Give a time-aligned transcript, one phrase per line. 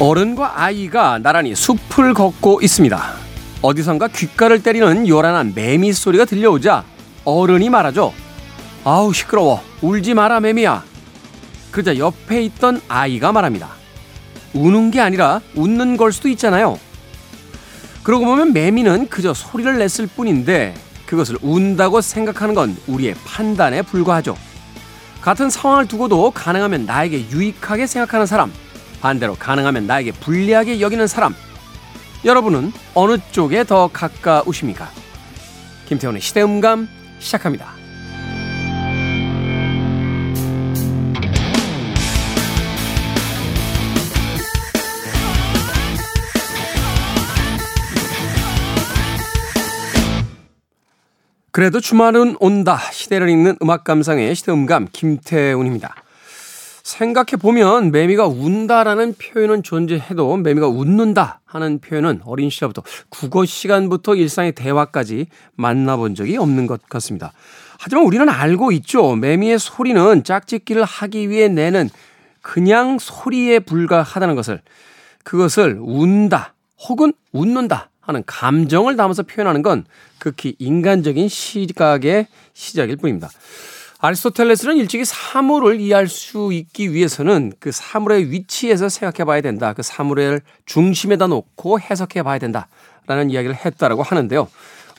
[0.00, 3.12] 어른과 아이가 나란히 숲을 걷고 있습니다.
[3.60, 6.84] 어디선가 귓가를 때리는 요란한 매미 소리가 들려오자
[7.24, 8.14] 어른이 말하죠.
[8.82, 10.84] 아우 시끄러워 울지 마라 매미야.
[11.70, 13.68] 그러자 옆에 있던 아이가 말합니다.
[14.54, 16.78] 우는 게 아니라 웃는 걸 수도 있잖아요.
[18.02, 24.34] 그러고 보면 매미는 그저 소리를 냈을 뿐인데 그것을 운다고 생각하는 건 우리의 판단에 불과하죠.
[25.20, 28.50] 같은 상황을 두고도 가능하면 나에게 유익하게 생각하는 사람,
[29.00, 31.34] 반대로 가능하면 나에게 불리하게 여기는 사람.
[32.24, 34.90] 여러분은 어느 쪽에 더 가까우십니까?
[35.86, 37.80] 김태훈의 시대음감 시작합니다.
[51.52, 52.78] 그래도 주말은 온다.
[52.92, 55.94] 시대를 읽는 음악 감상의 시대음감 김태훈입니다.
[56.90, 64.52] 생각해 보면 매미가 운다라는 표현은 존재해도 매미가 웃는다 하는 표현은 어린 시절부터 국어 시간부터 일상의
[64.52, 67.32] 대화까지 만나본 적이 없는 것 같습니다.
[67.78, 69.14] 하지만 우리는 알고 있죠.
[69.14, 71.88] 매미의 소리는 짝짓기를 하기 위해 내는
[72.42, 74.60] 그냥 소리에 불과하다는 것을
[75.22, 76.54] 그것을 운다
[76.88, 79.84] 혹은 웃는다 하는 감정을 담아서 표현하는 건
[80.18, 83.30] 극히 인간적인 시각의 시작일 뿐입니다.
[84.02, 89.74] 아리스토텔레스는 일찍이 사물을 이해할 수 있기 위해서는 그 사물의 위치에서 생각해 봐야 된다.
[89.74, 92.68] 그 사물을 중심에다 놓고 해석해 봐야 된다
[93.06, 94.48] 라는 이야기를 했다라고 하는데요.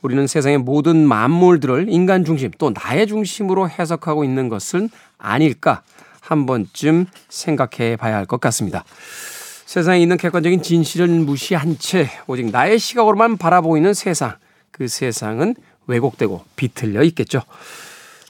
[0.03, 5.81] 우리는 세상의 모든 만물들을 인간 중심 또 나의 중심으로 해석하고 있는 것은 아닐까
[6.19, 8.83] 한 번쯤 생각해 봐야 할 것 같습니다.
[9.65, 14.35] 세상에 있는 객관적인 진실을 무시한 채 오직 나의 시각으로만 바라보이는 세상.
[14.69, 15.55] 그 세상은
[15.87, 17.41] 왜곡되고 비틀려 있겠죠.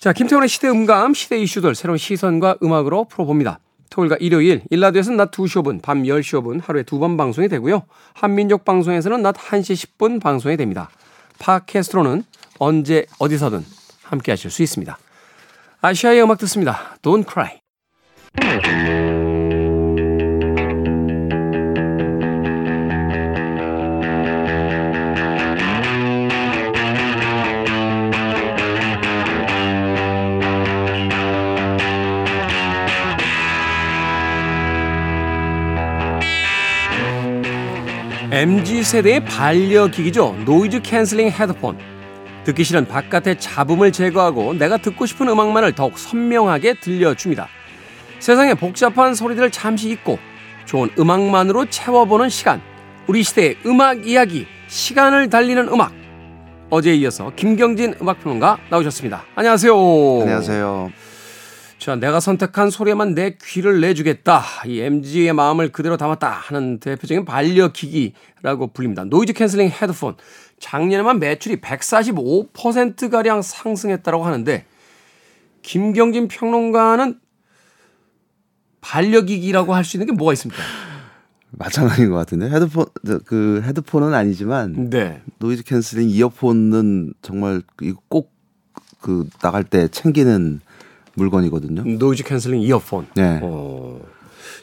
[0.01, 3.59] 자, 김태훈의 시대 음감, 시대 이슈들 새로운 시선과 음악으로 풀어봅니다.
[3.91, 7.84] 토요일과 일요일, 1라디오에서는 낮 2시 5분, 밤 10시 5분 하루에 두 번 방송이 되고요.
[8.16, 10.89] 한민족 방송에서는 낮 1시 10분 방송이 됩니다.
[11.38, 12.23] 팟캐스트로는
[12.57, 13.63] 언제 어디서든
[14.01, 14.97] 함께 하실 수 있습니다.
[15.81, 16.97] 아시아의 음악 듣습니다.
[17.03, 17.59] Don't cry.
[38.31, 40.38] MZ 세대의 반려기기죠.
[40.45, 41.78] noise cancelling 헤드폰.
[42.46, 47.50] 듣기 싫은 바깥의 잡음을 제거하고 내가 듣고 싶은 음악만을 더욱 선명하게 들려줍니다.
[48.19, 50.18] 세상의 복잡한 소리들을 잠시 잊고
[50.64, 52.62] 좋은 음악만으로 채워보는 시간.
[53.08, 55.92] 우리 시대의 음악 이야기, 시간을 달리는 음악.
[56.69, 59.24] 어제에 이어서 김경진 음악평론가 나오셨습니다.
[59.36, 59.74] 안녕하세요.
[60.22, 60.92] 안녕하세요.
[61.81, 64.44] 자, 내가 선택한 소리에만 내 귀를 내주겠다.
[64.68, 69.03] 이 MZ의 마음을 그대로 담았다 하는 대표적인 반려기기라고 불립니다.
[69.06, 70.16] noise cancelling 헤드폰.
[70.59, 74.64] 작년에만 매출이 145%가량 상승했다고 하는데,
[75.64, 77.19] 김경진 평론가는
[78.81, 80.62] 반려기기라고 할 수 있는 게 뭐가 있습니까?
[81.50, 82.86] 마찬가지인 것 같은데 헤드폰
[83.25, 85.22] 그 헤드폰은 아니지만 네.
[85.39, 90.62] noise cancelling 이어폰은 정말 이거 꼭 그 나갈 때 챙기는
[91.16, 91.83] 물건이거든요.
[91.84, 93.07] noise cancelling 이어폰.
[93.16, 93.39] 네.
[93.41, 93.99] 어,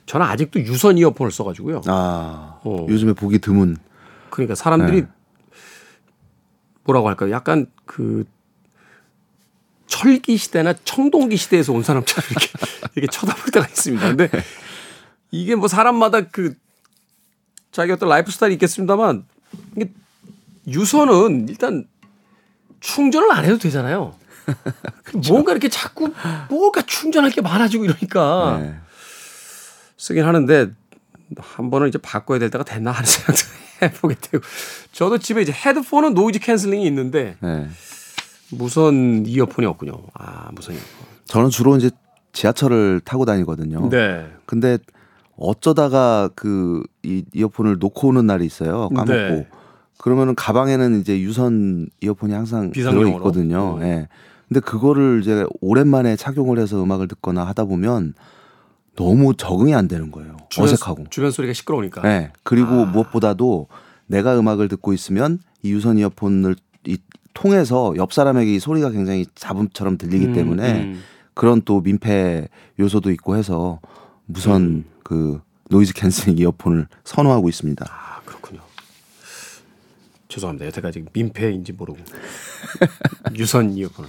[0.07, 1.83] 저는 아직도 유선 이어폰을 써가지고요.
[1.87, 2.87] 아, 어.
[2.89, 3.77] 요즘에 보기 드문.
[4.31, 5.09] 그러니까 사람들이 네.
[6.85, 7.31] 뭐라고 할까요?
[7.31, 8.25] 약간 그
[9.87, 12.49] 철기 시대나 청동기 시대에서 온 사람처럼 이렇게
[12.97, 14.09] 이렇게 쳐다볼 때가 있습니다.
[14.09, 14.31] 근데
[15.31, 16.55] 이게 뭐 사람마다 그
[17.73, 19.25] 자기 어떤 라이프 스타일이 있겠습니다만
[19.77, 19.91] 이게
[20.67, 21.87] 유선은 일단
[22.81, 24.15] 충전을 안 해도 되잖아요.
[25.05, 25.33] 그렇죠.
[25.33, 26.13] 뭔가 이렇게 자꾸
[26.49, 28.77] 뭔가 충전할 게 많아지고 이러니까 네.
[29.97, 30.71] 쓰긴 하는데
[31.37, 33.41] 한 번은 이제 바꿔야 될 때가 됐나 하는 생각도
[33.83, 34.43] 해보게 되고
[34.93, 37.69] 저도 집에 이제 헤드폰은 noise cancelling이 있는데 네.
[38.51, 40.03] 무선 이어폰이 없군요.
[40.15, 40.89] 아 무선 이어폰.
[41.27, 41.91] 저는 주로 이제
[42.33, 43.89] 지하철을 타고 다니거든요.
[43.91, 44.27] 네.
[44.47, 44.79] 근데
[45.37, 48.91] 어쩌다가 그 이 이어폰을 놓고 오는 날이 있어요.
[48.91, 49.13] 까먹고.
[49.13, 49.49] 네.
[49.99, 53.79] 그러면은 가방에는 이제 유선 이어폰이 항상 들어 있거든요.
[53.81, 53.85] 예.
[53.85, 54.09] 네.
[54.49, 58.15] 근데 그거를 이제 오랜만에 착용을 해서 음악을 듣거나 하다 보면
[58.97, 60.37] 너무 적응이 안 되는 거예요.
[60.49, 61.05] 주변, 어색하고.
[61.11, 62.03] 주변 소리가 시끄러우니까.
[62.03, 62.33] 네.
[62.43, 62.85] 그리고 아.
[62.87, 63.69] 무엇보다도
[64.07, 66.57] 내가 음악을 듣고 있으면 이 유선 이어폰을
[66.87, 66.99] 이
[67.35, 71.01] 통해서 옆 사람에게 이 소리가 굉장히 잡음처럼 들리기 음, 때문에 음.
[71.35, 72.49] 그런 또 민폐
[72.81, 73.81] 요소도 있고 해서
[74.27, 74.85] 무선 음.
[75.05, 77.87] 그 noise cancelling 이어폰을 선호하고 있습니다.
[80.29, 80.67] 죄송합니다.
[80.67, 81.99] 여태까지 민폐인지 모르고
[83.37, 84.07] 유선 이어폰.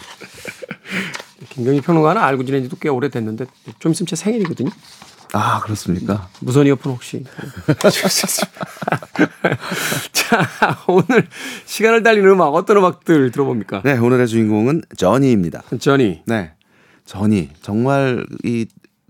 [1.49, 3.45] 김경진 평론가는 알고 지낸 지도 꽤 오래됐는데
[3.79, 4.69] 좀 있으면 제 생일이거든요.
[5.33, 6.27] 아 그렇습니까?
[6.41, 7.23] 무선 이어폰 혹시?
[10.11, 11.27] 자 오늘
[11.65, 13.81] 시간을 달리는 음악 어떤 음악들 들어봅니까?
[13.83, 15.63] 네 오늘의 주인공은 저니입니다.
[15.79, 16.23] 저니.
[16.25, 16.53] 네,
[17.05, 18.65] 저니 정말 이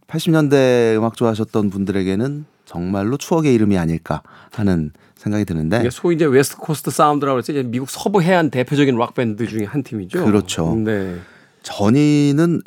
[0.07, 4.21] 80년대 음악 좋아하셨던 분들에게는 정말로 추억의 이름이 아닐까
[4.51, 9.15] 하는 생각이 드는데 소위 이제 West Coast sound라고 해서 이제 미국 서부 해안 대표적인 락
[9.15, 10.23] 밴드 중에 한 팀이죠.
[10.23, 10.73] 그렇죠.
[10.75, 11.17] 네.
[11.61, 12.61] 전이는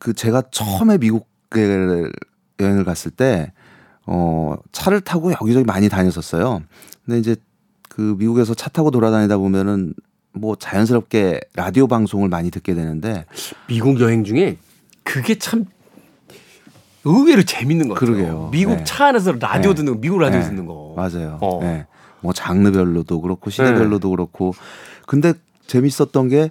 [0.00, 2.10] 그 제가 처음에 미국에
[2.58, 3.52] 여행을 갔을 때
[4.06, 6.62] 어, 차를 타고 여기저기 많이 다녔었어요.
[7.06, 7.36] 근데 이제
[7.88, 9.94] 그 미국에서 차 타고 돌아다니다 보면은
[10.32, 13.24] 뭐 자연스럽게 라디오 방송을 많이 듣게 되는데
[13.68, 14.56] 미국 여행 중에
[15.04, 15.64] 그게 참
[17.04, 18.14] 의외로 재밌는 것 같아요.
[18.14, 18.48] 그러게요.
[18.52, 18.84] 미국 네.
[18.84, 19.76] 차 안에서 라디오 네.
[19.76, 20.46] 듣는 거, 미국 라디오 네.
[20.46, 20.94] 듣는 거.
[20.96, 21.38] 맞아요.
[21.40, 21.60] 어.
[21.62, 21.86] 네.
[22.20, 24.16] 뭐 장르별로도 그렇고 시대별로도 네.
[24.16, 24.54] 그렇고.
[25.06, 25.34] 근데
[25.66, 26.50] 재밌었던 게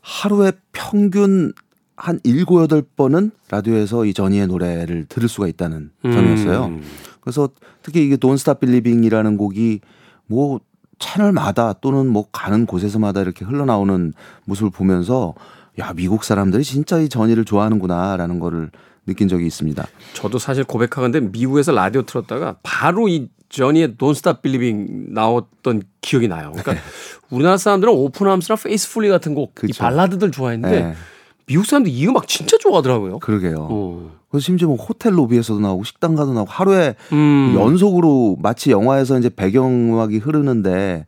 [0.00, 1.52] 하루에 평균
[1.96, 6.12] 한 일곱 여덟 번은 라디오에서 이 저니의 노래를 들을 수가 있다는 음.
[6.12, 6.78] 점이었어요.
[7.20, 7.50] 그래서
[7.82, 9.80] 특히 이게 Don't Stop Believing이라는 곡이
[10.26, 10.60] 뭐
[10.98, 14.12] 채널마다 또는 뭐 가는 곳에서마다 이렇게 흘러나오는
[14.44, 15.34] 모습을 보면서
[15.78, 18.70] 야 미국 사람들이 진짜 이 전이를 좋아하는구나라는 거를
[19.10, 19.86] 느낀 적이 있습니다.
[20.14, 26.52] 저도 사실 고백하건데 미국에서 라디오 틀었다가 바로 이 저니의 Don't Stop Believing 나왔던 기억이 나요.
[26.52, 26.80] 그러니까 네.
[27.30, 29.74] 우리나라 사람들은 오픈함스나 페이스풀리 같은 곡, 그렇죠.
[29.74, 30.94] 이 발라드들 좋아했는데 네.
[31.46, 33.18] 미국 사람들 이 음악 진짜 좋아하더라고요.
[33.18, 33.56] 그러게요.
[33.58, 34.12] 어.
[34.30, 37.54] 그래서 심지어 뭐 호텔 로비에서도 나오고 식당 가도 나오고 하루에 음.
[37.56, 41.06] 연속으로 마치 영화에서 이제 배경음악이 흐르는데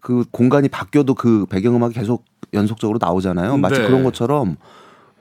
[0.00, 2.24] 그 공간이 바뀌어도 그 배경음악이 계속
[2.54, 3.56] 연속적으로 나오잖아요.
[3.56, 3.86] 마치 네.
[3.86, 4.56] 그런 것처럼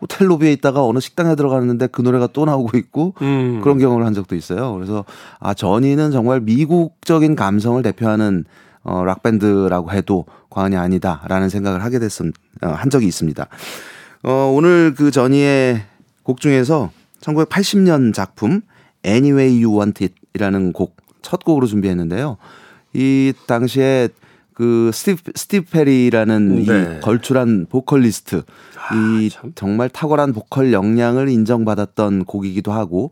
[0.01, 3.61] 호텔 로비에 있다가 어느 식당에 들어갔는데 그 노래가 또 나오고 있고 음.
[3.61, 4.73] 그런 경험을 한 적도 있어요.
[4.73, 5.05] 그래서
[5.39, 8.45] 아 전이는 정말 미국적인 감성을 대표하는
[8.83, 12.31] 어, 락 밴드라고 해도 과언이 아니다라는 생각을 하게 됐음
[12.63, 13.47] 어, 한 적이 있습니다.
[14.23, 15.81] 어, 오늘 그 저니의
[16.23, 16.91] 곡 중에서
[17.21, 18.61] 1980년 작품
[19.05, 20.03] Any Way You Want
[20.33, 22.37] It이라는 곡 첫 곡으로 준비했는데요.
[22.93, 24.09] 이 당시에
[24.59, 26.97] 그 스티브, 스티브 페리라는 네.
[26.97, 28.43] 이 걸출한 보컬리스트
[28.75, 29.53] 아, 이 참.
[29.55, 33.11] 정말 탁월한 보컬 역량을 인정받았던 곡이기도 하고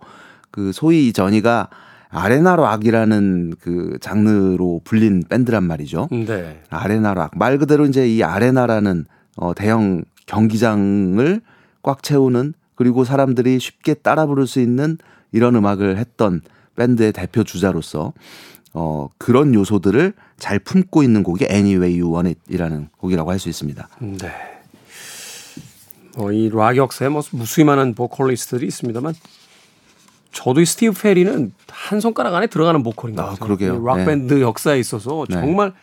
[0.52, 1.70] 그 소위 저니가
[2.10, 6.10] 아레나 락이라는 그 장르로 불린 밴드란 말이죠.
[6.12, 6.62] 네.
[6.70, 7.38] 아레나 락.
[7.38, 9.06] 말 그대로 이제 이 아레나라는
[9.38, 11.40] 어 대형 경기장을
[11.82, 14.98] 꽉 채우는 그리고 사람들이 쉽게 따라 부를 수 있는
[15.32, 16.42] 이런 음악을 했던
[16.76, 18.12] 밴드의 대표 주자로서
[18.80, 23.90] 어, 그런 요소들을 잘 품고 있는 곡이 Anyway You Want It이라는 곡이라고 할 수 있습니다.
[24.00, 24.32] 네.
[26.16, 29.16] 뭐 이락 역사에 뭐 무수히많은 보컬리스트들이 있습니다만
[30.32, 33.40] 저도 이 스티브 페리는 한 손가락 안에 들어가는 보컬인 것 아, 같아요.
[33.46, 33.84] 그러게요.
[33.84, 34.42] 락 밴드 네.
[34.42, 35.36] 역사에 있어서 네.
[35.36, 35.74] 정말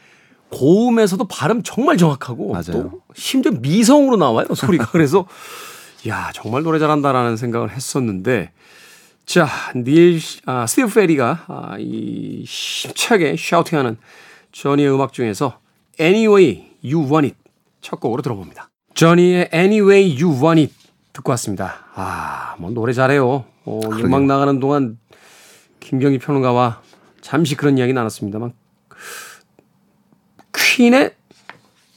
[0.51, 2.63] 고음에서도 발음 정말 정확하고 맞아요.
[2.71, 5.27] 또 심지어 미성으로 나와요 소리가 그래서
[6.07, 8.53] 야 정말 노래 잘한다라는 생각을 했었는데
[9.27, 13.97] 자, 닐, 아, 스티브 페리가 아, 이 힘차게 shouting하는
[14.53, 15.59] 저니의 음악 중에서
[15.99, 17.37] Any Way You Want It
[17.81, 18.69] 첫 곡으로 들어봅니다.
[18.95, 20.75] 저니의 Any Way You Want It
[21.13, 21.87] 듣고 왔습니다.
[21.95, 23.45] 아, 뭐 노래 잘해요.
[23.65, 24.99] 어, 음악 나가는 동안
[25.81, 26.83] 김경진 평론가와
[27.21, 28.53] 잠시 그런 이야기 나눴습니다만
[30.53, 31.15] 퀸의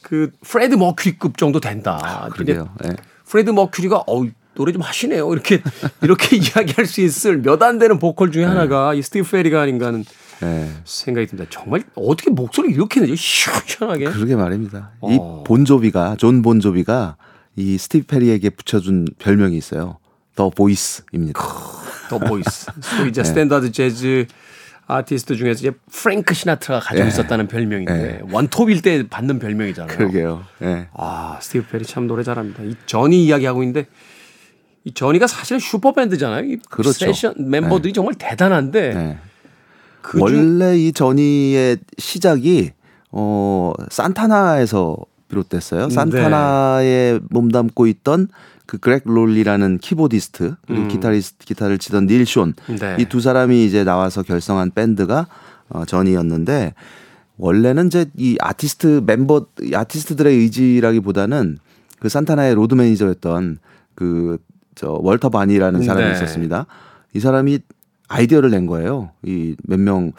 [0.02, 2.00] 그 프레디 머큐리급 정도 된다.
[2.02, 2.70] 아, 그러게요.
[2.82, 2.96] 네.
[3.26, 5.32] 프레디 머큐리가 어우 노래 좀 하시네요.
[5.32, 5.62] 이렇게
[6.02, 8.48] 이렇게 이야기할 수 있을 몇 안 되는 보컬 중에 네.
[8.50, 10.04] 하나가 이 스티브 페리가 아닌가 하는
[10.42, 10.72] 네.
[10.84, 11.50] 생각이 듭니다.
[11.52, 13.16] 정말 어떻게 목소리 이렇게 내죠?
[13.16, 14.06] 시원하게.
[14.06, 14.92] 그러게 말입니다.
[15.02, 15.12] 어.
[15.12, 17.18] 이 본조비가 존 본조비가
[17.56, 19.98] 이 스티브 페리에게 붙여준 별명이 있어요.
[20.36, 21.42] The Voice입니다.
[22.10, 22.68] The Voice.
[22.82, 23.28] 소위 이제 네.
[23.28, 24.28] 스탠다드 재즈
[24.86, 27.10] 아티스트 중에서 이제 프랭크 시나트라가 가지고 네.
[27.10, 28.20] 있었다는 별명인데 네.
[28.32, 29.98] 원톱일 때 받는 별명이잖아요.
[29.98, 30.46] 그러게요.
[30.60, 30.88] 네.
[30.94, 32.64] 아 스티브 페리 참 노래 잘합니다.
[32.64, 33.88] 이 저니 이야기하고 있는데
[34.88, 36.46] 이 저니가 사실은 슈퍼밴드잖아요.
[36.46, 36.94] 이 그렇죠.
[36.94, 37.94] 세션 멤버들이 네.
[37.94, 39.18] 정말 대단한데 네.
[40.02, 42.72] 그 원래 이 저니의 시작이
[43.12, 44.96] 어 산타나에서
[45.28, 45.90] 비롯됐어요.
[45.90, 45.94] 네.
[45.94, 48.30] 산타나에 몸담고 있던
[48.66, 50.88] 그 그렉 롤리라는 키보디스트 그리고 음.
[50.88, 52.96] 기타리스트 기타를 치던 닐 숀 네.
[53.00, 55.28] 이 두 사람이 이제 나와서 결성한 밴드가
[55.68, 56.74] 어 저니였는데
[57.36, 61.58] 원래는 이제 이 아티스트 멤버 아티스트들의 의지라기보다는
[62.00, 63.60] 그 산타나의 로드 매니저였던
[63.96, 64.38] 그
[64.78, 66.12] 저 월터 바니라는 사람이 네.
[66.14, 66.66] 있었습니다.
[67.14, 67.60] 이 사람이
[68.08, 69.10] 아이디어를 낸 거예요.
[69.26, 70.12] 이 몇 명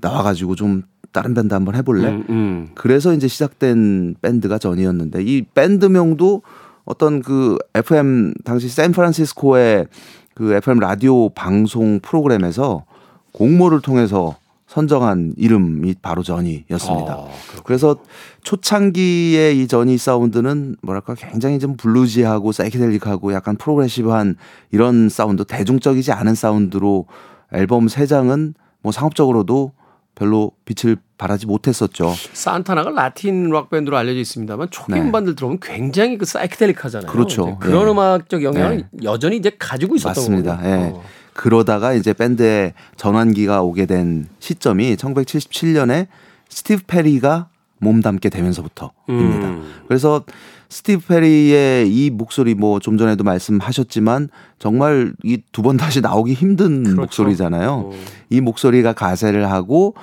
[0.00, 2.08] 나와가지고 좀 다른 밴드 한번 해볼래?
[2.08, 2.68] 음, 음.
[2.74, 6.42] 그래서 이제 시작된 밴드가 전이었는데 이 밴드명도
[6.84, 9.86] 어떤 그 FM 당시 샌프란시스코의
[10.34, 12.84] 그 FM 라디오 방송 프로그램에서
[13.32, 14.36] 공모를 통해서
[14.78, 17.12] 선정한 이름이 바로 저니였습니다.
[17.12, 17.26] 아,
[17.64, 17.96] 그래서
[18.44, 24.36] 초창기의 이 저니 사운드는 뭐랄까 굉장히 좀 블루지하고 사이키델릭하고 약간 프로그레시브한
[24.70, 27.06] 이런 사운드, 대중적이지 않은 사운드로
[27.52, 29.72] 앨범 세 장은 뭐 상업적으로도
[30.14, 32.14] 별로 빛을 발하지 못했었죠.
[32.32, 35.00] 산타나가 라틴 락 밴드로 알려져 있습니다만 초기 네.
[35.00, 37.10] 음반들 들어보면 굉장히 그 사이키델릭하잖아요.
[37.10, 37.58] 그렇죠.
[37.58, 37.90] 그런 네.
[37.90, 38.84] 음악적 영향을 네.
[39.02, 40.60] 여전히 이제 가지고 있었던 맞습니다.
[40.64, 40.90] 예.
[40.94, 41.02] 어.
[41.34, 46.06] 그러다가 이제 밴드의 전환기가 오게 된 시점이 1977년에
[46.48, 47.48] 스티브 페리가
[47.80, 49.48] 몸담게 되면서부터입니다.
[49.48, 49.72] 음.
[49.86, 50.24] 그래서
[50.68, 56.82] 스티브 페리의 이 목소리 뭐 좀 전에도 말씀하셨지만 정말 이 두 번 다시 나오기 힘든
[56.82, 57.00] 그렇죠.
[57.02, 57.70] 목소리잖아요.
[57.70, 57.92] 오.
[57.92, 57.98] 어.
[58.30, 59.94] 이 목소리가 가세를 하고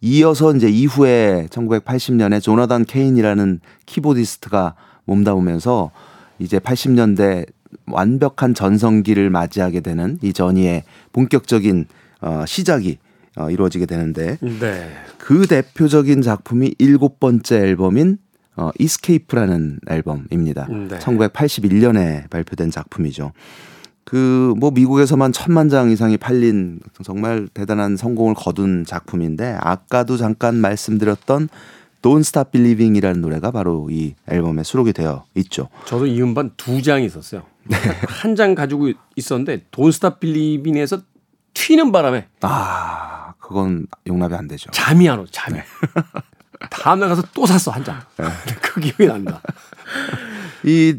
[0.00, 4.74] 이어서 이제 이후에 1980년에 조나단 케인이라는 키보디스트가
[5.04, 5.90] 몸담으면서
[6.38, 7.46] 이제 80년대
[7.86, 11.86] 완벽한 전성기를 맞이하게 되는 이 전이의 본격적인
[12.20, 12.98] 어, 시작이
[13.36, 14.90] 어, 이루어지게 되는데 네.
[15.18, 18.18] 그 대표적인 작품이 일곱 번째 앨범인
[18.56, 20.66] 어, 이스케이프라는 앨범입니다.
[20.68, 20.98] 네.
[20.98, 23.32] 1981년에 발표된 작품이죠.
[24.06, 31.48] 그 뭐 미국에서만 천만 장 이상이 팔린 정말 대단한 성공을 거둔 작품인데 아까도 잠깐 말씀드렸던
[32.02, 35.68] Don't Stop Believing이라는 노래가 바로 이 앨범에 수록이 되어 있죠.
[35.86, 37.42] 저도 이 음반 두 장이 있었어요.
[37.64, 37.76] 네.
[38.06, 41.00] 한장 가지고 있었는데 Don't Stop Believing에서
[41.54, 44.70] 튀는 바람에 아 그건 용납이 안 되죠.
[44.70, 45.58] 잠이 안 오, 잠이.
[45.58, 45.64] 네.
[46.70, 48.00] 다음날 가서 또 샀어 한 장.
[48.18, 48.26] 네.
[48.62, 49.42] 그 기억이 난다.
[50.64, 50.98] 이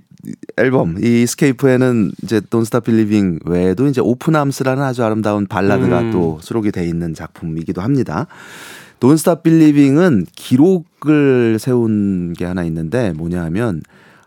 [0.58, 6.12] 앨범 Escape에는 이제 Don't Stop Believing 외에도 이제 Open Arms라는 아주 아름다운 발라드가 음.
[6.12, 8.28] 또 수록이 돼 있는 작품이기도 합니다.
[9.00, 13.82] Don't Stop Believing은 기록을 세운 게 하나 있는데 뭐냐 하면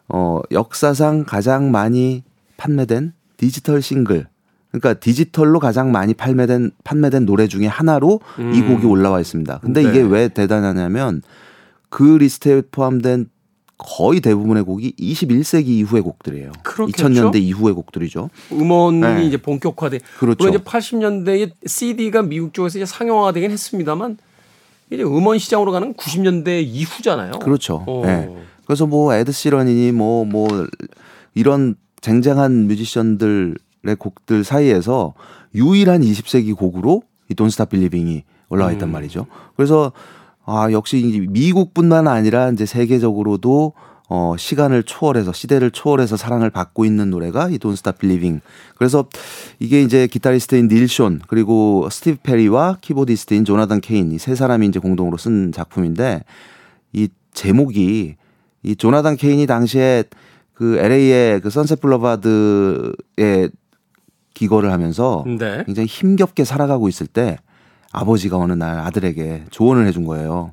[0.09, 2.23] 어 역사상 가장 많이
[2.57, 4.26] 판매된 디지털 싱글
[4.71, 8.54] 그러니까 디지털로 가장 많이 판매된 판매된 노래 중에 하나로 음.
[8.54, 9.59] 이 곡이 올라와 있습니다.
[9.62, 9.88] 근데 네.
[9.88, 11.23] 이게 왜 대단하냐면
[11.88, 13.28] 그 리스트에 포함된
[13.83, 16.53] 거의 대부분의 곡이 21세기 이후의 곡들이에요.
[16.63, 17.09] 그렇겠죠?
[17.09, 18.29] 2000년대 이후의 곡들이죠.
[18.53, 19.27] 음원이 네.
[19.27, 20.01] 이제 본격화돼.
[20.19, 20.45] 그렇죠.
[20.45, 24.19] 물론 이제 80년대에 CD가 미국 쪽에서 이제 상용화되긴 했습니다만
[24.91, 27.33] 이제 음원 시장으로 가는 90년대 이후잖아요.
[27.41, 27.85] 그렇죠.
[27.87, 28.03] 어.
[28.05, 28.29] 네.
[28.67, 30.49] 그래서 뭐 에드 시런이니 뭐뭐 뭐
[31.35, 33.57] 이런 쟁쟁한 뮤지션들의
[33.99, 35.15] 곡들 사이에서
[35.55, 38.93] 유일한 20세기 곡으로 이 Don't Stop Believing이 올라와 있단 음.
[38.93, 39.27] 말이죠.
[39.57, 39.93] 그래서
[40.44, 43.73] 아 역시 미국뿐만 아니라 이제 세계적으로도
[44.12, 48.42] 어, 시간을 초월해서 시대를 초월해서 사랑을 받고 있는 노래가 이 Don't Stop Believing.
[48.76, 49.06] 그래서
[49.61, 54.80] 이게 이제 기타리스트인 닐 숀 그리고 스티브 페리와 keyboardist인 조나단 케인 이 세 사람이 이제
[54.80, 56.25] 공동으로 쓴 작품인데
[56.92, 58.16] 이 제목이
[58.64, 60.02] 이 조나단 케인이 당시에
[60.54, 63.49] 그 LA의 그 선셋 블러바드에
[64.35, 65.62] 기거를 하면서 네.
[65.66, 67.38] 굉장히 힘겹게 살아가고 있을 때
[67.92, 70.52] 아버지가 어느 날 아들에게 조언을 해준 거예요.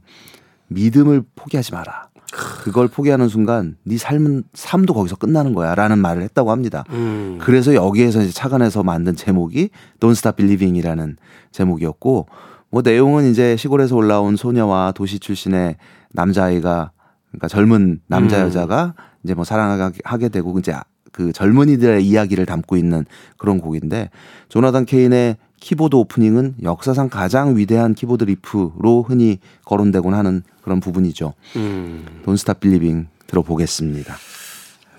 [0.67, 2.09] 믿음을 포기하지 마라.
[2.31, 6.83] 그걸 포기하는 순간 네 삶은 삶도 거기서 끝나는 거야라는 말을 했다고 합니다.
[6.89, 7.37] 음.
[7.39, 11.15] 그래서 여기에서 이제 착안해서 만든 제목이 Don't Stop Believing이라는
[11.51, 12.27] 제목이었고
[12.69, 15.77] 뭐 내용은 이제 시골에서 올라온 소녀와 도시 출신의
[16.11, 16.91] 남자아이가
[17.29, 18.47] 그러니까 젊은 남자 음.
[18.47, 20.75] 여자가 이제 뭐 사랑하게 되고 이제
[21.13, 23.05] 그 젊은이들의 이야기를 담고 있는
[23.37, 24.09] 그런 곡인데
[24.49, 25.37] 조나단 케인의
[25.67, 31.33] 키보드 오프닝은 역사상 가장 위대한 키보드 riff로 흔히 거론되곤 하는 그런 부분이죠.
[31.57, 32.05] 음.
[32.25, 34.15] Don't Stop Believing 들어보겠습니다.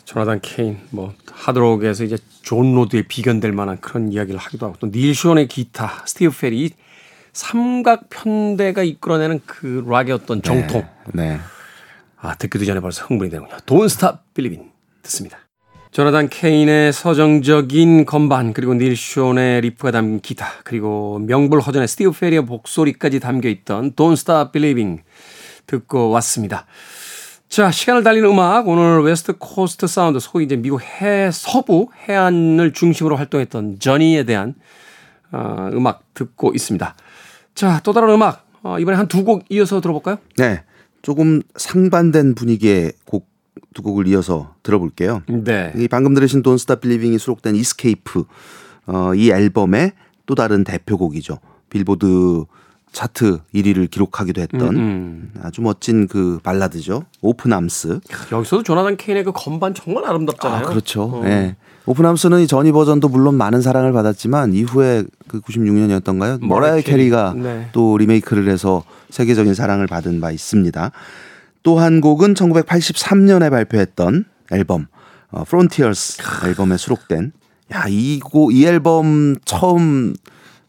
[0.05, 5.15] 조나단 케인, 뭐 하드록에서 이제 존 로드에 비견될 만한 그런 이야기를 하기도 하고 또 닐
[5.15, 6.73] 숀의 기타, 스티브 페리
[7.33, 10.87] 삼각 편대가 이끌어내는 그 락의 어떤 정통.
[11.15, 11.29] 네.
[11.29, 11.41] 네.
[12.21, 13.31] 아 듣기도 전에 벌써 흥분이.
[13.31, 14.71] Don't Stop Believing
[15.03, 15.39] 듣습니다.
[15.91, 23.21] 조나단 케인의 서정적인 건반 그리고 닐 숀의 riff가 담긴 기타 그리고 명불허전의 스티브 페리의 목소리까지
[23.21, 25.03] 담겨있던 Don't Stop Believing
[25.67, 26.67] 듣고 왔습니다.
[27.49, 33.17] 자 시간을 달리는 음악 오늘 West Coast 사운드 소위 이제 미국 해 서부 해안을 중심으로
[33.17, 34.55] 활동했던 저니에 대한
[35.33, 36.95] 어, 음악 듣고 있습니다.
[37.55, 40.19] 자 또 다른 음악 어, 이번에 한 두 곡 이어서 들어볼까요?
[40.37, 40.63] 네
[41.01, 43.27] 조금 상반된 분위기의 곡
[43.75, 45.23] 두 곡을 이어서 들어볼게요.
[45.29, 45.73] 네.
[45.77, 48.25] 이 방금 들으신 Don't Stop Believing이 수록된 Escape
[48.87, 49.93] 어, 이 앨범의
[50.27, 51.39] 또 다른 대표곡이죠.
[51.71, 52.45] 빌보드
[52.93, 55.33] 차트 1위를 기록하기도 했던 음, 음.
[55.43, 57.05] 아주 멋진 그 발라드죠.
[57.21, 58.01] Open Arms.
[58.33, 60.65] 여기서도 조나단 케인의 그 건반 정말 아름답잖아요.
[60.65, 61.03] 아, 그렇죠.
[61.03, 61.23] 어.
[61.23, 61.57] 네.
[61.87, 66.45] Open Arms는 이 저니 버전도 물론 많은 사랑을 받았지만 이후에 그 96년이었던가요?
[66.45, 67.69] 머라이 캐리가 네.
[67.73, 70.91] 또 리메이크를 해서 세계적인 사랑을 받은 바 있습니다.
[71.63, 74.87] 또 한 곡은 1983년에 발표했던 앨범
[75.31, 77.33] 어, Frontiers 앨범에 수록된
[77.75, 80.15] 야, 이곡 이 앨범 처음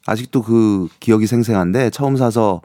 [0.05, 2.61] 아직도 그 기억이 생생한데 처음 사서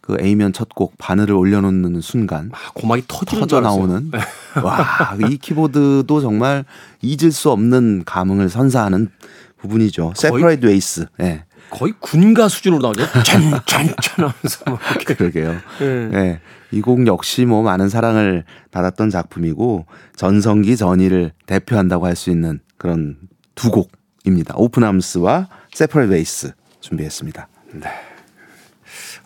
[0.00, 4.18] 그 A면 첫 곡 바늘을 올려놓는 순간 아, 고막이 터져 나오는 네.
[4.62, 6.64] 와이 키보드도 정말
[7.02, 9.10] 잊을 수 없는 감흥을 선사하는
[9.58, 10.12] 부분이죠.
[10.16, 11.06] Separate Ways.
[11.20, 11.44] 예.
[11.70, 13.04] 거의 군가 수준으로 나오죠.
[13.24, 15.56] 짠짠짠 하면서 막 그러게요.
[15.80, 16.08] 네.
[16.08, 16.40] 네.
[16.70, 23.16] 이곡 역시 뭐 많은 사랑을 받았던 작품이고 전성기 저니를 대표한다고 할 수 있는 그런
[23.54, 24.54] 두 곡입니다.
[24.56, 27.48] Open Arms와 Separate Ways 준비했습니다.
[27.74, 27.88] 네.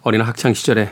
[0.02, 0.90] 어린 학창 시절에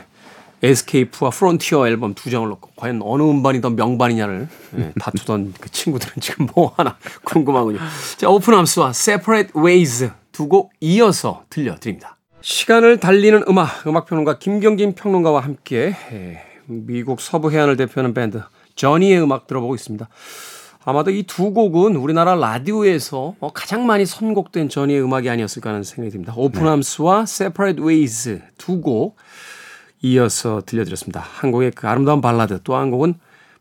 [0.63, 6.13] Escape와 Frontier 앨범 두 장을 놓고 과연 어느 음반이 더 명반이냐를 예, 다투던 그 친구들은
[6.21, 7.79] 지금 뭐 하나 궁금하군요.
[8.17, 12.17] 자, 오픈함스와 Separate Ways 두 곡 이어서 들려드립니다.
[12.41, 18.41] 시간을 달리는 음악, 음악평론가 김경진 평론가와 함께 예, 미국 서부 해안을 대표하는 밴드
[18.75, 20.09] 저니의 음악 들어보고 있습니다.
[20.83, 26.09] 아마도 이 두 곡은 우리나라 라디오에서 뭐 가장 많이 선곡된 전이의 음악이 아니었을까 하는 생각이
[26.11, 26.33] 듭니다.
[26.35, 29.17] 오픈함스와 Separate Ways 두 곡
[30.01, 31.19] 이어서 들려드렸습니다.
[31.19, 33.13] 한 곡의 그 아름다운 발라드 또 한 곡은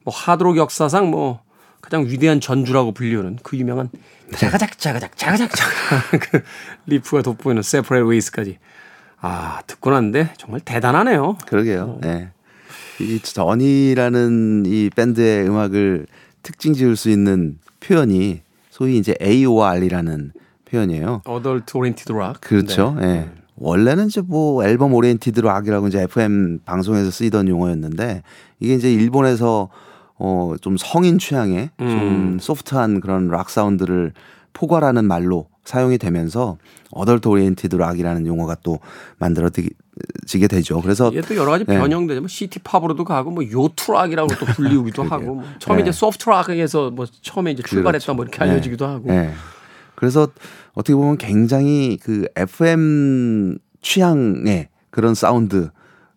[0.04, 1.40] 뭐 하드록 역사상 뭐
[1.80, 3.88] 가장 위대한 전주라고 불리우는 그 유명한
[4.34, 6.42] 자가작 자가작 자가작 자가작 그
[6.86, 8.58] 리프가 돋보이는 Separate Ways까지
[9.20, 11.36] 아 듣고 났는데 정말 대단하네요.
[11.46, 11.82] 그러게요.
[11.82, 11.98] 어.
[12.00, 12.30] 네.
[13.00, 16.06] 이 전이라는 이 밴드의 음악을
[16.42, 20.32] 특징 지을 수 있는 표현이 소위 이제 AOR이라는
[20.66, 21.22] 표현이에요.
[21.28, 22.40] Adult Oriented Rock.
[22.40, 22.96] 그렇죠.
[22.98, 23.06] 네.
[23.06, 23.30] 네.
[23.56, 28.22] 원래는 이제 뭐 album oriented rock이라고 이제 FM 방송에서 쓰이던 용어였는데
[28.58, 29.68] 이게 이제 일본에서
[30.20, 31.88] 어 좀 성인 취향의 음.
[31.88, 34.12] 좀 소프트한 그런 락 사운드를
[34.52, 36.58] 포괄하는 말로 사용이 되면서
[36.90, 38.80] adult oriented rock이라는 용어가 또
[39.18, 40.80] 만들어지게 되죠.
[40.82, 41.78] 그래서 이게 또 여러 가지 네.
[41.78, 42.20] 변형되죠.
[42.20, 45.88] 뭐 city pop으로도 가고 뭐 yacht rock이라고 또 불리우기도 하고 뭐 처음에 네.
[45.88, 48.14] 이제 soft rock에서 뭐 처음에 이제 출발했다 그렇죠.
[48.14, 48.92] 뭐 이렇게 알려지기도 네.
[48.92, 49.08] 하고.
[49.08, 49.32] 네.
[49.94, 50.28] 그래서
[50.72, 55.70] 어떻게 보면 굉장히 그 FM 취향의 그런 사운드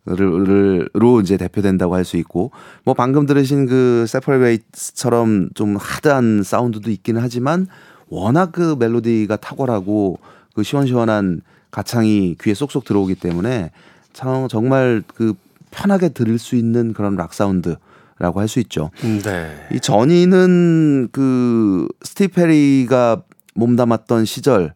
[0.06, 2.52] 로 이제 대표된다고 할 수 있고
[2.84, 7.68] 뭐 방금 들으신 그 Separate처럼 좀 하드한 사운드도 있기는 하지만
[8.10, 10.20] 워낙 그 멜로디가 탁월하고
[10.54, 13.72] 그 시원시원한 가창이 귀에 쏙쏙 들어오기 때문에
[14.12, 15.34] 참 정말 그
[15.72, 17.78] 편하게 들을 수 있는 그런 락 사운드
[18.20, 18.92] 라고 할 수 있죠.
[19.02, 19.56] 네.
[19.72, 23.24] 이 저니는 그 스티브 페리가
[23.56, 24.74] 몸담았던 시절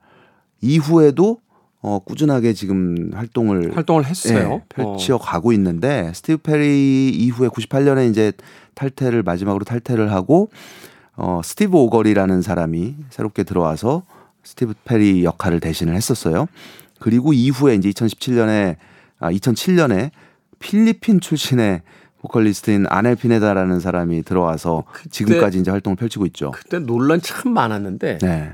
[0.61, 1.39] 이후에도
[1.81, 4.49] 어, 꾸준하게 지금 활동을 활동을 했어요.
[4.49, 5.17] 네, 펼쳐 어.
[5.17, 8.33] 가고 있는데 스티브 페리 이후에 98년에 이제
[8.73, 10.49] 탈퇴를 마지막으로 탈퇴를 하고
[11.15, 14.03] 어, 스티브 오저리라는 사람이 새롭게 들어와서
[14.43, 16.47] 스티브 페리 역할을 대신을 했었어요.
[16.99, 18.77] 그리고 이후에 이제 2017년에
[19.19, 20.11] 아 2007년에
[20.59, 21.81] 필리핀 출신의
[22.21, 26.51] 보컬리스트인 아넬 피네다라는 사람이 들어와서 그때, 지금까지 이제 활동을 펼치고 있죠.
[26.51, 28.53] 그때 논란 참 많았는데 네.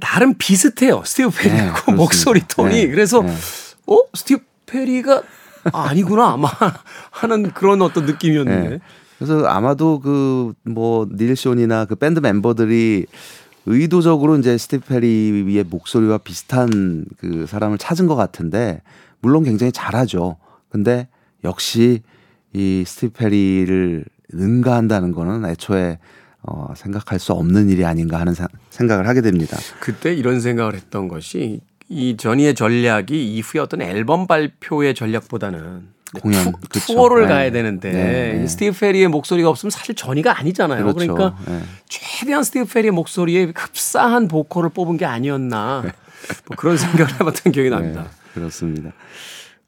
[0.00, 1.02] 나름 비슷해요.
[1.04, 2.74] 스티브 페리하고 네, 목소리 톤이.
[2.74, 3.34] 네, 그래서 네.
[3.86, 5.22] 어 스티브 페리가
[5.72, 6.48] 아니구나 아마
[7.10, 8.68] 하는 그런 어떤 느낌이었는데.
[8.68, 8.78] 네.
[9.18, 13.06] 그래서 아마도 그 뭐 닐 숀이나 그 밴드 멤버들이
[13.66, 18.82] 의도적으로 이제 스티브 페리의 목소리와 비슷한 그 사람을 찾은 것 같은데
[19.20, 20.36] 물론 굉장히 잘하죠.
[20.68, 21.08] 근데
[21.44, 22.02] 역시
[22.52, 25.98] 이 스티브 페리를 능가한다는 거는 애초에
[26.46, 29.56] 어, 생각할 수 없는 일이 아닌가 하는 사, 생각을 하게 됩니다.
[29.80, 37.22] 그때 이런 생각을 했던 것이 이 저니의 전략이 이후에 어떤 앨범 발표의 전략보다는 공연 투어를
[37.22, 37.28] 네.
[37.28, 38.32] 가야 되는데 네.
[38.34, 38.46] 네.
[38.46, 40.84] 스티브 페리의 목소리가 없으면 사실 저니가 아니잖아요.
[40.84, 41.14] 그렇죠.
[41.14, 41.60] 그러니까 네.
[41.88, 45.92] 최대한 스티브 페리의 목소리에 흡사한 보컬을 뽑은 게 아니었나 네.
[46.46, 48.06] 뭐 그런 생각을 해봤던 기억이 네, 납니다.
[48.32, 48.92] 그렇습니다.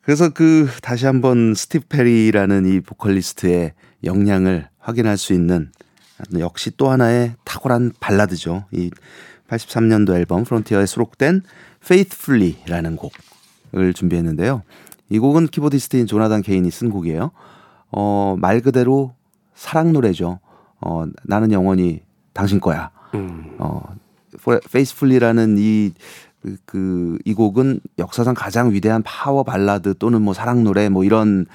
[0.02, 3.72] 그래서 그 다시 한번 스티브 페리라는 이 보컬리스트의
[4.04, 5.70] 역량을 확인할 수 있는
[6.38, 8.64] 역시 또 하나의 탁월한 발라드죠.
[8.72, 8.90] 이
[9.48, 11.42] 83년도 앨범 Frontiers에 수록된
[11.82, 14.62] Faithfully라는 곡을 준비했는데요.
[15.08, 17.30] 이 곡은 keyboardist인 조나단 케인이 쓴 곡이에요.
[17.92, 19.14] 어, 말 그대로
[19.54, 20.40] 사랑 노래죠.
[20.80, 22.02] 어, 나는 영원히
[22.32, 22.90] 당신 거야.
[23.14, 23.54] 음.
[23.58, 23.82] 어,
[24.44, 25.92] Faithfully라는 이
[26.42, 31.46] 그, 그, 이 곡은 역사상 가장 위대한 파워 발라드 또는 뭐 사랑 노래 뭐 이런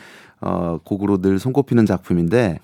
[0.41, 2.59] 어, 곡으로 늘 손꼽히는 작품인데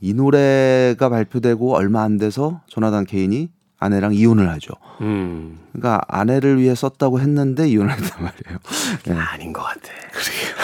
[0.00, 4.74] 이 노래가 발표되고 얼마 안 돼서 조나단 케인이 아내랑 이혼을 하죠.
[5.00, 5.58] 음.
[5.72, 8.58] 그러니까 아내를 위해 썼다고 했는데 이혼을 했단 말이에요.
[9.06, 9.14] 네.
[9.14, 9.90] 아닌 것 같아.
[10.12, 10.54] 그래요.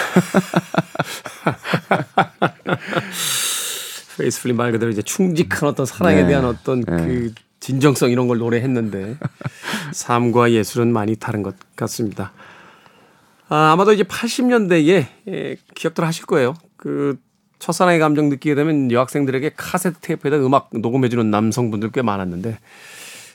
[4.17, 6.27] 페이스풀리 말 그대로 이제 충직한 어떤 사랑에 네.
[6.29, 6.95] 대한 어떤 네.
[6.95, 9.17] 그 진정성 이런 걸 노래했는데
[9.93, 12.31] 삶과 예술은 많이 다른 것 같습니다.
[13.49, 16.53] 아, 아마도 이제 80년대에 예, 기억들 하실 거예요.
[16.75, 17.17] 그
[17.59, 22.59] 첫사랑의 감정 느끼게 되면 여학생들에게 카세트 테이프에다 음악 녹음해주는 남성분들 꽤 많았는데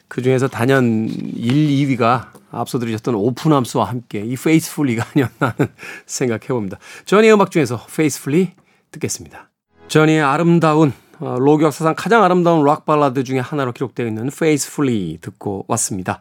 [0.08, 5.56] 그 중에서 단연 1, 2위가 앞서 들으셨던 오픈함수와 함께 이 페이스풀리가 아니었나
[6.06, 6.78] 생각해 봅니다.
[7.06, 8.50] 저니의 음악 중에서 Faithfully
[8.90, 9.48] 듣겠습니다.
[9.88, 15.64] 저니의 아름다운 어, 록 역사상 가장 아름다운 락 발라드 중에 하나로 기록되어 있는 Faithfully 듣고
[15.68, 16.20] 왔습니다.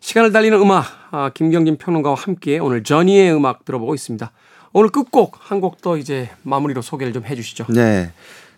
[0.00, 4.30] 시간을 달리는 음악 아, 김경진 평론가와 함께 오늘 저니의 음악 들어보고 있습니다.
[4.78, 7.66] 오늘 끝곡 한 곡 더 이제 마무리로 소개를 좀 해주시죠.
[7.70, 8.12] 네,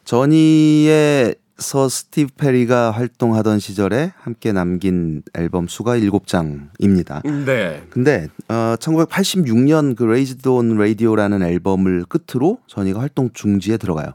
[0.05, 7.23] 저니의 서 스티브 페리가 활동하던 시절에 함께 남긴 앨범 수가 7장입니다.
[7.47, 7.83] 네.
[7.89, 14.13] 근데 어 1986년 그 Raised on Radio라는 앨범을 끝으로 저니가 활동 중지에 들어가요.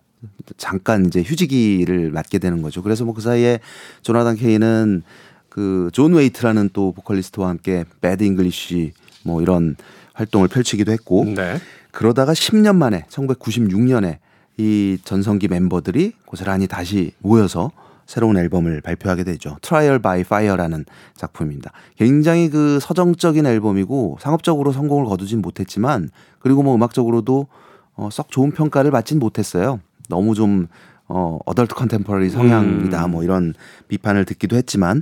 [0.58, 2.84] 잠깐 이제 휴지기를 맞게 되는 거죠.
[2.84, 3.60] 그래서 뭐 그 사이에
[4.04, 5.02] 조나단 케인은
[5.50, 8.91] 그 존 웨이트라는 또 보컬리스트와 함께 Bad English
[9.24, 9.76] 뭐 이런
[10.15, 11.60] 활동을 펼치기도 했고 네.
[11.91, 14.17] 그러다가 10년 만에 1996년에
[14.58, 17.71] 이 전성기 멤버들이 고스란히 다시 모여서
[18.06, 19.58] 새로운 앨범을 발표하게 되죠.
[19.62, 21.71] Trial by Fire라는 작품입니다.
[21.97, 27.47] 굉장히 그 서정적인 앨범이고 상업적으로 성공을 거두진 못했지만 그리고 뭐 음악적으로도
[27.95, 29.80] 어, 썩 좋은 평가를 받진 못했어요.
[30.10, 30.67] 너무 좀
[31.08, 33.12] 어, 어덜트 컨템퍼러리 성향이다 음.
[33.12, 33.54] 뭐 이런
[33.88, 35.01] 비판을 듣기도 했지만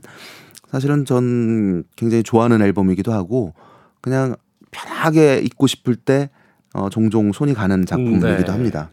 [0.71, 3.53] 사실은 전 굉장히 좋아하는 앨범이기도 하고
[4.01, 4.35] 그냥
[4.73, 6.29] 편하게 읽고 싶을 때
[6.73, 8.51] 어, 종종 손이 가는 작품이기도 네.
[8.51, 8.89] 합니다.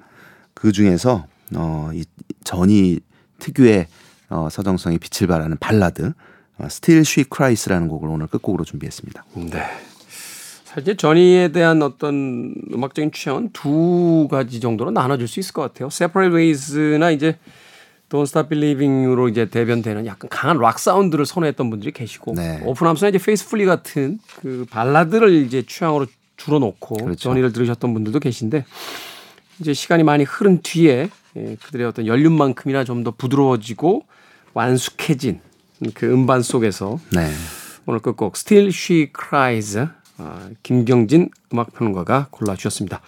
[0.55, 2.05] 그 중에서 어, 이
[2.45, 3.01] 전이
[3.39, 3.87] 특유의
[4.29, 6.13] 어, 서정성이 빛을 발하는 발라드
[6.59, 9.25] 어, Still She Cries라는 곡을 오늘 끝곡으로 준비했습니다.
[9.51, 9.63] 네.
[10.65, 15.89] 사실 전이에 대한 어떤 음악적인 취향은 두 가지 정도로 나눠질 수 있을 것 같아요.
[15.89, 17.39] Separate Ways나 이제
[18.11, 22.61] Don't Stop Believing으로 이제 대변되는 약간 강한 락 사운드를 선호했던 분들이 계시고 네.
[22.65, 27.17] 오픈함스나 이제 페이스풀리 같은 그 발라드를 이제 취향으로 줄어 놓고 그렇죠.
[27.31, 28.65] 전이를 들으셨던 분들도 계신데
[29.61, 34.05] 이제 시간이 많이 흐른 뒤에 예, 그들의 어떤 연륜만큼이나 좀 더 부드러워지고
[34.55, 35.41] 완숙해진
[35.95, 37.31] 그 음반 속에서 네.
[37.87, 39.87] 오늘 끝곡 Still She Cries
[40.19, 43.01] 아, 김경진 음악평론가가 골라주셨습니다.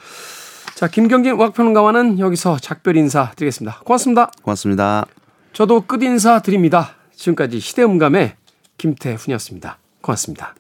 [0.83, 3.83] 자, 김경진 음악평론가와는 여기서 작별 인사 드리겠습니다.
[3.85, 4.33] 고맙습니다.
[4.42, 5.07] 고맙습니다.
[5.53, 6.97] 저도 끝 인사 드립니다.
[7.14, 8.35] 지금까지 시대음감의
[8.79, 9.79] 김태훈이었습니다.
[10.01, 10.57] 고맙습니다.